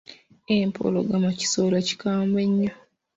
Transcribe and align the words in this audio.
Empologoma 0.55 1.29
kisolo 1.39 1.75
kikambwe 1.87 2.41
nnyo. 2.49 2.73